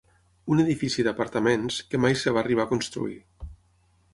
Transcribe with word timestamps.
Un 0.53 0.61
edifici 0.63 1.03
d'apartaments, 1.07 1.77
que 1.91 1.99
mai 2.07 2.17
es 2.17 2.25
va 2.39 2.43
arribar 2.45 2.67
a 2.67 2.73
construir. 2.73 3.19